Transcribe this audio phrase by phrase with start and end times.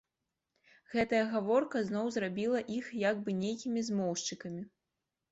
[0.93, 4.63] Гэтая гаворка зноў зрабіла іх як бы нейкімі змоўшчыкамі.